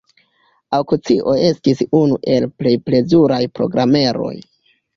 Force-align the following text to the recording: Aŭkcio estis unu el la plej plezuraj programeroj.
Aŭkcio 0.77 1.35
estis 1.49 1.83
unu 1.99 2.19
el 2.37 2.43
la 2.47 2.51
plej 2.63 2.73
plezuraj 2.89 3.41
programeroj. 3.61 4.35